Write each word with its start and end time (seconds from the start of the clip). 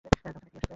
তবে 0.03 0.09
তাতে 0.23 0.29
কী 0.39 0.49
আসে 0.49 0.63
যায়? 0.63 0.67